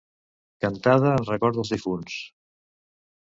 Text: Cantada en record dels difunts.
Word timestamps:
Cantada 0.63 1.11
en 1.17 1.27
record 1.27 1.59
dels 1.59 1.73
difunts. 1.75 2.17